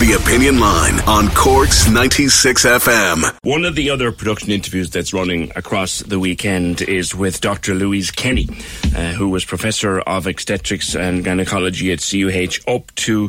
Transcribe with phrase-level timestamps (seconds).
[0.00, 3.38] The Opinion Line on Cork's 96 FM.
[3.42, 7.74] One of the other production interviews that's running across the weekend is with Dr.
[7.74, 8.48] Louise Kenny,
[8.96, 13.28] uh, who was Professor of Obstetrics and Gynecology at CUH up to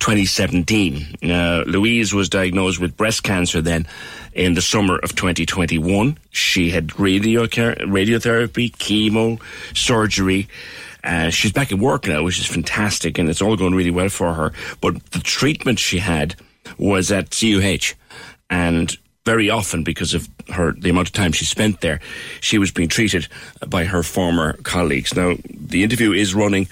[0.00, 1.14] 2017.
[1.22, 3.86] Uh, Louise was diagnosed with breast cancer then
[4.32, 6.18] in the summer of 2021.
[6.30, 9.40] She had radio radiotherapy, chemo,
[9.76, 10.48] surgery.
[11.02, 14.08] Uh, she's back at work now, which is fantastic, and it's all going really well
[14.08, 14.52] for her.
[14.80, 16.34] But the treatment she had
[16.78, 17.94] was at CUH,
[18.48, 22.00] and very often because of her the amount of time she spent there,
[22.40, 23.28] she was being treated
[23.68, 25.14] by her former colleagues.
[25.14, 26.68] Now, the interview is running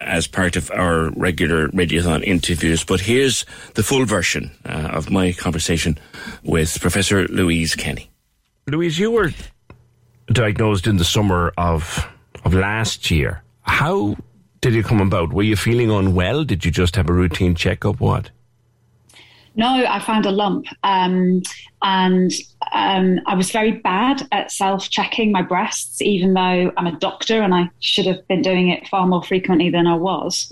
[0.00, 5.32] as part of our regular Radiothon interviews, but here's the full version uh, of my
[5.32, 5.98] conversation
[6.42, 8.10] with Professor Louise Kenny.
[8.66, 9.30] Louise, you were
[10.28, 12.06] diagnosed in the summer of
[12.44, 13.42] of last year.
[13.62, 14.16] How
[14.60, 15.32] did it come about?
[15.32, 16.44] Were you feeling unwell?
[16.44, 18.00] Did you just have a routine checkup?
[18.00, 18.30] What?
[19.56, 21.42] No, I found a lump, um,
[21.82, 22.32] and
[22.72, 27.52] um, I was very bad at self-checking my breasts, even though I'm a doctor and
[27.52, 30.48] I should have been doing it far more frequently than I was.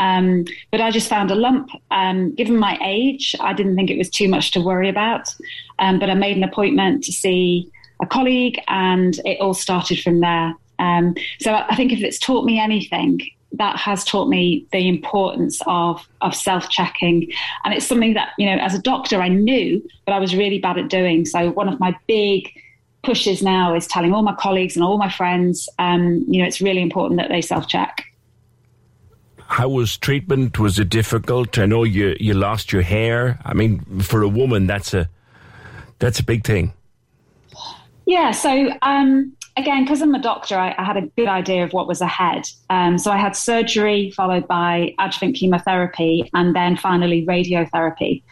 [0.00, 1.70] Um, but I just found a lump.
[1.92, 5.32] Um, given my age, I didn't think it was too much to worry about.
[5.78, 7.70] Um, but I made an appointment to see
[8.02, 10.54] a colleague, and it all started from there.
[10.80, 13.20] Um, so I think if it's taught me anything,
[13.52, 17.30] that has taught me the importance of of self checking,
[17.64, 20.58] and it's something that you know as a doctor I knew, but I was really
[20.58, 21.24] bad at doing.
[21.24, 22.48] So one of my big
[23.02, 26.60] pushes now is telling all my colleagues and all my friends, um, you know, it's
[26.60, 28.04] really important that they self check.
[29.46, 30.58] How was treatment?
[30.58, 31.58] Was it difficult?
[31.58, 33.40] I know you you lost your hair.
[33.44, 35.08] I mean, for a woman, that's a
[35.98, 36.72] that's a big thing.
[38.06, 38.30] Yeah.
[38.30, 38.70] So.
[38.82, 42.00] Um, again, because I'm a doctor, I, I, had a good idea of what was
[42.00, 42.44] ahead.
[42.68, 48.22] Um, so I had surgery followed by adjuvant chemotherapy and then finally radiotherapy.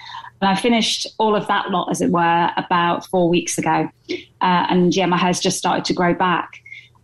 [0.40, 3.88] And I finished all of that lot, as it were, about four weeks ago.
[4.10, 6.50] Uh, and yeah, my hair's just started to grow back.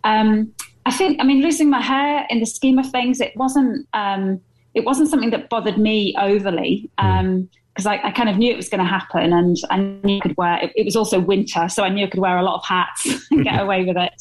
[0.04, 0.52] Um,
[0.86, 3.88] I think, I mean, losing my hair in the scheme of things, it wasn't.
[3.92, 4.40] Um,
[4.74, 6.90] it wasn't something that bothered me overly.
[6.98, 7.06] Hmm.
[7.06, 10.18] Um, because I, I, kind of knew it was going to happen and I knew
[10.18, 12.42] I could wear it, it, was also winter so I knew I could wear a
[12.42, 14.12] lot of hats and get away with it.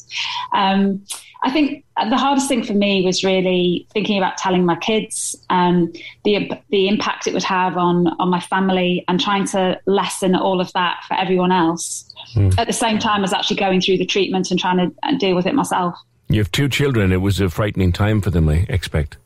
[0.52, 1.04] Um,
[1.44, 5.92] I think the hardest thing for me was really thinking about telling my kids um,
[6.24, 10.60] the the impact it would have on on my family and trying to lessen all
[10.60, 12.58] of that for everyone else mm.
[12.58, 15.46] at the same time as actually going through the treatment and trying to deal with
[15.46, 15.94] it myself.
[16.28, 17.12] You have two children.
[17.12, 19.18] It was a frightening time for them I expect.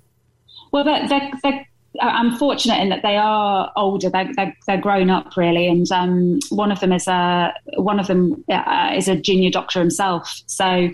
[0.73, 1.69] Well they're, they're, they're
[2.01, 4.11] I'm fortunate in that they are older.
[4.11, 8.07] They're, they're, they're grown up really, and um, one of them is a one of
[8.07, 10.43] them uh, is a junior doctor himself.
[10.47, 10.91] So,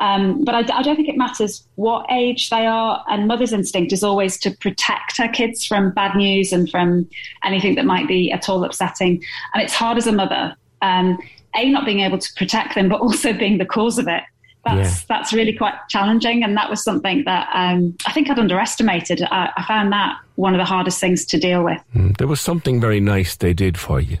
[0.00, 3.04] um, but I, I, don't think it matters what age they are.
[3.08, 7.08] And mother's instinct is always to protect her kids from bad news and from
[7.44, 9.22] anything that might be at all upsetting.
[9.54, 11.18] And it's hard as a mother, um,
[11.54, 14.22] a not being able to protect them, but also being the cause of it
[14.64, 15.04] that's yeah.
[15.08, 19.22] that's really quite challenging, and that was something that um, I think I'd underestimated.
[19.22, 21.80] I, I, found that one of the hardest things to deal with.
[21.94, 24.18] Mm, there was something very nice they did for you.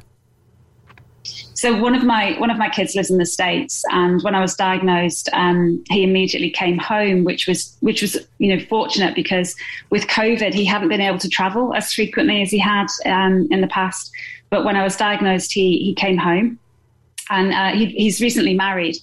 [1.62, 4.40] So one of my one of my kids lives in the states, and when I
[4.40, 9.54] was diagnosed, um, he immediately came home, which was which was you know fortunate because
[9.90, 13.60] with COVID he hadn't been able to travel as frequently as he had um, in
[13.60, 14.10] the past.
[14.50, 16.58] But when I was diagnosed, he he came home,
[17.32, 18.96] and uh, he, he's recently married.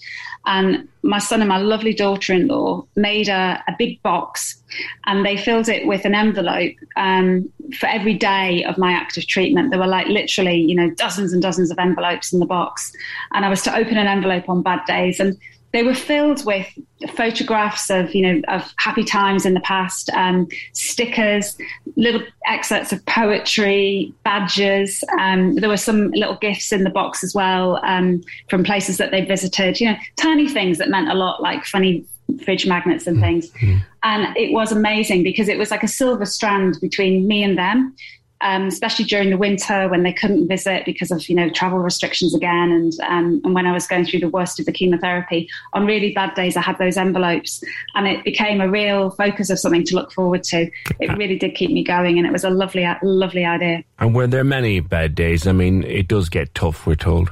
[0.46, 4.62] And my son and my lovely daughter in law made a, a, big box
[5.06, 9.70] and they filled it with an envelope um, for every day of my active treatment.
[9.70, 12.92] There were like literally, you know, dozens and dozens of envelopes in the box.
[13.34, 15.20] And I was to open an envelope on bad days.
[15.20, 15.38] And
[15.72, 16.68] they were filled with
[17.14, 21.58] photographs of you know of happy times in the past, um, stickers,
[21.96, 25.04] little excerpts of poetry, badges.
[25.20, 29.12] Um, there were some little gifts in the box as well um, from places that
[29.12, 29.80] they visited.
[29.80, 32.06] You know, tiny things that meant a lot, like funny
[32.44, 33.50] fridge magnets and things.
[33.52, 33.78] Mm-hmm.
[34.04, 37.96] And it was amazing because it was like a silver strand between me and them
[38.42, 42.34] um, especially during the winter when they couldn't visit because of you know travel restrictions
[42.34, 45.50] again, and um, and when I was going through the worst of the chemotherapy.
[45.74, 47.64] On really bad days, I had those envelopes,
[47.96, 50.70] and it became a real focus of something to look forward to.
[51.00, 53.84] It really did keep me going, and it was a lovely, lovely idea.
[54.00, 55.48] And were there many bad days?
[55.48, 56.88] I mean, it does get tough.
[56.88, 57.32] We're told.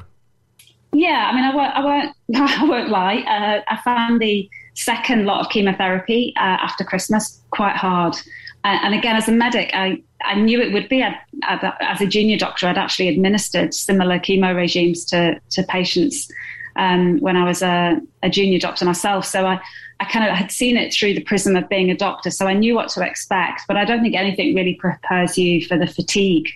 [0.93, 2.15] Yeah, I mean, I won't, I won't,
[2.59, 3.17] I won't lie.
[3.17, 8.15] Uh, I found the second lot of chemotherapy uh, after Christmas quite hard.
[8.63, 11.01] Uh, and again, as a medic, I, I knew it would be.
[11.01, 16.29] as a junior doctor, I'd actually administered similar chemo regimes to, to patients
[16.75, 19.25] um, when I was a, a, junior doctor myself.
[19.25, 19.59] So I,
[19.99, 22.29] I kind of had seen it through the prism of being a doctor.
[22.29, 23.61] So I knew what to expect.
[23.67, 26.49] But I don't think anything really prepares you for the fatigue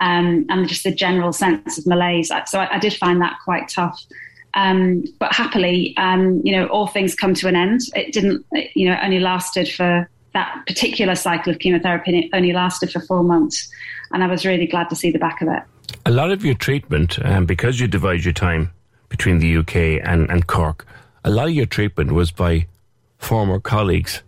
[0.00, 2.30] um, and just the general sense of malaise.
[2.46, 4.00] So I, I did find that quite tough.
[4.54, 7.80] Um, but happily, um, you know, all things come to an end.
[7.94, 12.92] It didn't, you know, it only lasted for that particular cycle of chemotherapy only lasted
[12.92, 13.68] for four months.
[14.12, 15.62] And I was really glad to see the back of it.
[16.04, 18.70] A lot of your treatment, um, because you divide your time
[19.08, 20.86] between the UK and, and Cork,
[21.24, 22.66] a lot of your treatment was by
[23.18, 24.22] former colleagues.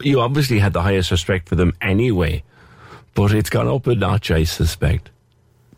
[0.00, 2.44] You obviously had the highest respect for them anyway,
[3.14, 5.10] but it's gone up a notch, I suspect.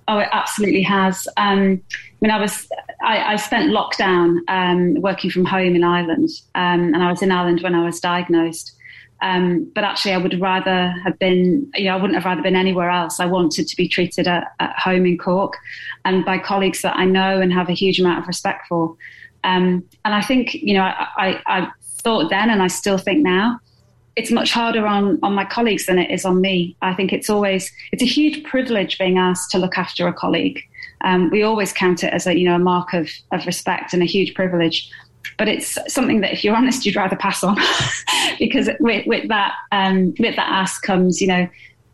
[0.06, 1.26] Oh, it absolutely has.
[1.38, 2.68] Um, I mean, I was
[3.02, 7.32] I, I spent lockdown um, working from home in Ireland, um, and I was in
[7.32, 8.76] Ireland when I was diagnosed.
[9.22, 12.56] Um, but actually, I would rather have been, you know, I wouldn't have rather been
[12.56, 13.20] anywhere else.
[13.20, 15.54] I wanted to be treated at, at home in Cork
[16.04, 18.96] and by colleagues that I know and have a huge amount of respect for.
[19.44, 21.70] Um, and I think, you know, I, I, I,
[22.02, 23.60] thought then and I still think now,
[24.16, 26.76] it's much harder on, on my colleagues than it is on me.
[26.82, 30.60] I think it's always, it's a huge privilege being asked to look after a colleague.
[31.02, 34.02] Um, we always count it as a, you know, a mark of, of respect and
[34.02, 34.90] a huge privilege
[35.38, 37.56] but it's something that if you're honest you'd rather pass on.
[38.38, 41.48] Because with, with that um, with that ask comes you know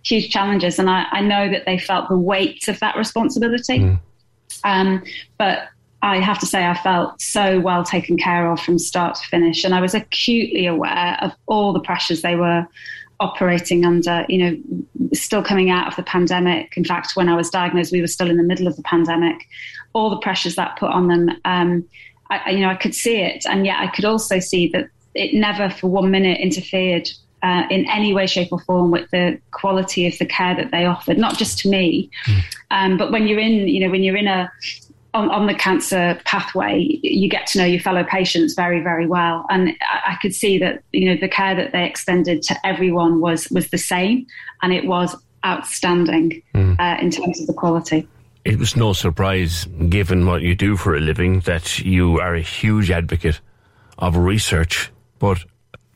[0.08, 0.78] huge challenges.
[0.78, 3.80] And I, I, know that they felt the weight of that responsibility.
[3.80, 4.00] Mm.
[4.64, 5.04] um,
[5.36, 5.68] but
[6.00, 9.64] I have to say I felt so well taken care of from start to finish.
[9.64, 12.66] And I was acutely aware of all the pressures they were
[13.20, 14.56] operating under you know
[15.12, 16.76] still coming out of the pandemic.
[16.76, 19.36] In fact when I was diagnosed we were still in the middle of the pandemic.
[19.92, 21.84] All the pressures that put on them um,
[22.30, 25.34] I, you know, I could see it, and yet I could also see that it
[25.34, 27.08] never for one minute interfered
[27.42, 30.84] uh, in any way, shape, or form with the quality of the care that they
[30.84, 32.40] offered, not just to me, mm.
[32.70, 34.50] um, but when you're in, you know, when you're in a
[35.14, 39.46] on, on, the cancer pathway, you get to know your fellow patients very, very well,
[39.48, 43.20] and I, I could see that you know the care that they extended to everyone
[43.20, 44.26] was was the same,
[44.62, 45.16] and it was
[45.46, 46.78] outstanding mm.
[46.78, 48.06] uh, in terms of the quality
[48.48, 52.40] it was no surprise, given what you do for a living, that you are a
[52.40, 53.42] huge advocate
[53.98, 54.90] of research.
[55.18, 55.44] But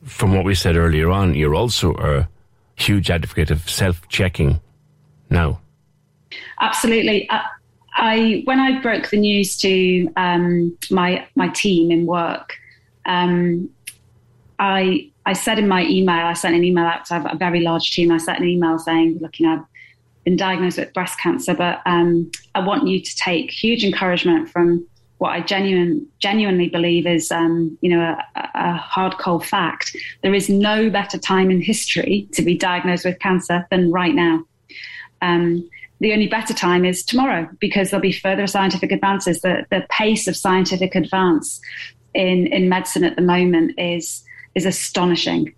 [0.03, 2.29] from what we said earlier on, you're also a
[2.75, 4.61] huge advocate of self checking
[5.31, 5.61] now.
[6.61, 7.27] Absolutely.
[7.31, 7.43] I,
[7.95, 12.53] I, when I broke the news to um, my my team in work,
[13.07, 13.67] um,
[14.59, 17.89] I I said in my email, I sent an email out to a very large
[17.89, 18.11] team.
[18.11, 19.65] I sent an email saying, look, you know,
[20.23, 24.85] been diagnosed with breast cancer, but um, I want you to take huge encouragement from
[25.17, 28.01] what I genuine, genuinely believe is, um, you know,
[28.35, 29.95] a, a, hard cold fact.
[30.21, 34.43] There is no better time in history to be diagnosed with cancer than right now.
[35.21, 35.69] Um,
[36.01, 39.39] the only better time is tomorrow because there'll be further scientific advances.
[39.39, 41.61] The, the pace of scientific advance
[42.13, 44.23] in, in medicine at the moment is
[44.55, 45.53] is astonishing.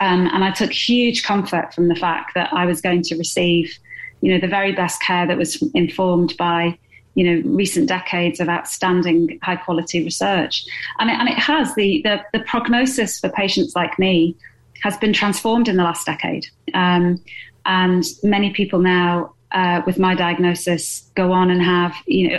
[0.00, 3.78] Um, and I took huge comfort from the fact that I was going to receive,
[4.22, 6.78] you know, the very best care that was informed by,
[7.14, 10.64] you know, recent decades of outstanding high quality research.
[10.98, 14.34] And it, and it has the, the, the prognosis for patients like me
[14.82, 16.46] has been transformed in the last decade.
[16.72, 17.22] Um,
[17.66, 22.38] and many people now uh, with my diagnosis go on and have you know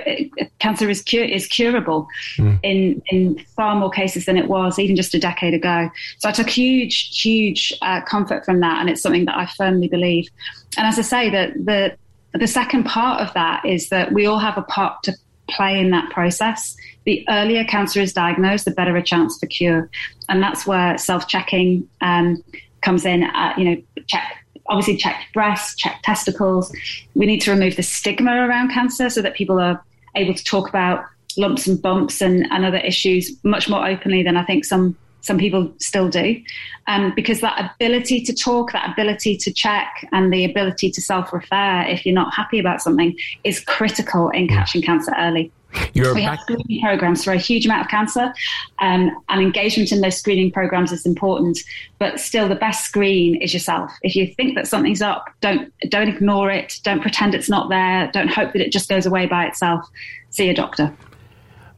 [0.60, 2.58] cancer is cure is curable mm.
[2.64, 5.90] in in far more cases than it was even just a decade ago.
[6.20, 9.88] So I took huge huge uh, comfort from that, and it's something that I firmly
[9.88, 10.30] believe.
[10.78, 11.96] And as I say, that the
[12.34, 15.14] the second part of that is that we all have a part to
[15.50, 16.76] play in that process.
[17.06, 19.90] The earlier cancer is diagnosed, the better a chance for cure,
[20.30, 22.42] and that's where self checking um,
[22.82, 23.24] comes in.
[23.24, 24.38] Uh, you know, check
[24.68, 26.74] obviously check breasts, check testicles.
[27.16, 29.84] We need to remove the stigma around cancer so that people are
[30.16, 31.06] able to talk about
[31.38, 35.38] lumps and bumps and, and other issues much more openly than I think some some
[35.38, 36.42] people still do,
[36.88, 41.32] um, because that ability to talk, that ability to check, and the ability to self
[41.32, 45.52] refer if you're not happy about something is critical in catching cancer early.
[45.94, 48.34] You're we back- have screening programs for a huge amount of cancer,
[48.80, 51.60] um, and engagement in those screening programs is important.
[52.00, 53.92] But still, the best screen is yourself.
[54.02, 56.80] If you think that something's up, don't don't ignore it.
[56.84, 58.10] Don't pretend it's not there.
[58.14, 59.86] Don't hope that it just goes away by itself.
[60.30, 60.94] See a doctor.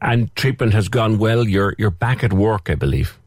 [0.02, 1.48] and treatment has gone well.
[1.48, 3.18] You're you're back at work, I believe.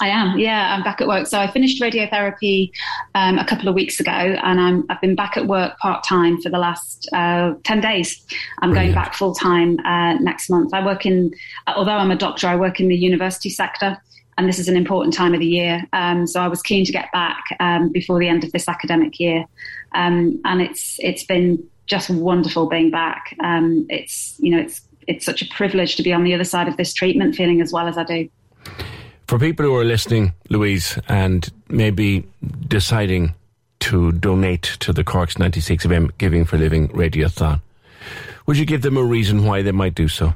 [0.00, 0.74] I am, yeah.
[0.74, 1.26] I'm back at work.
[1.26, 2.70] So I finished radiotherapy
[3.14, 6.40] um, a couple of weeks ago, and I'm, I've been back at work part time
[6.40, 8.24] for the last uh, ten days.
[8.62, 10.72] I'm going back full time uh, next month.
[10.72, 11.34] I work in,
[11.66, 13.98] although I'm a doctor, I work in the university sector,
[14.38, 15.86] and this is an important time of the year.
[15.92, 19.20] Um, so I was keen to get back um, before the end of this academic
[19.20, 19.44] year,
[19.94, 23.36] um, and it's it's been just wonderful being back.
[23.40, 26.68] Um, it's you know it's it's such a privilege to be on the other side
[26.68, 28.30] of this treatment, feeling as well as I do.
[29.30, 32.26] For people who are listening, Louise, and maybe
[32.66, 33.36] deciding
[33.78, 37.62] to donate to the Corks 96 FM Giving for Living Radiothon,
[38.46, 40.34] would you give them a reason why they might do so?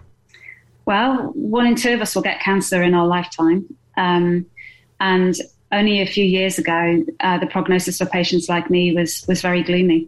[0.86, 3.66] Well, one in two of us will get cancer in our lifetime.
[3.96, 4.46] Um,
[5.00, 5.34] and
[5.72, 9.64] only a few years ago, uh, the prognosis for patients like me was, was very
[9.64, 10.06] gloomy.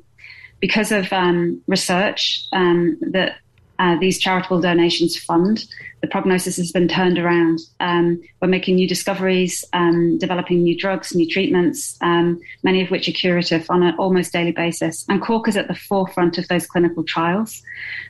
[0.60, 3.38] Because of um, research um, that
[3.78, 5.64] uh, these charitable donations fund,
[6.00, 7.60] the prognosis has been turned around.
[7.80, 13.08] Um, we're making new discoveries, um, developing new drugs, new treatments, um, many of which
[13.08, 15.04] are curative on an almost daily basis.
[15.08, 17.62] And Cork is at the forefront of those clinical trials.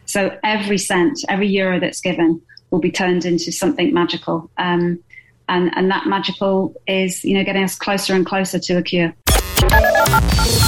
[0.05, 4.51] So every cent, every euro that's given will be turned into something magical.
[4.59, 5.01] Um,
[5.49, 9.15] and, and that magical is, you know, getting us closer and closer to a cure.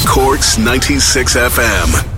[0.06, 2.17] Corks 96 FM.